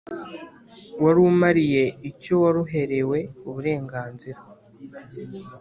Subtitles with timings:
[1.03, 3.17] warumariye icyo waruherewe
[3.47, 4.39] uburenganzira,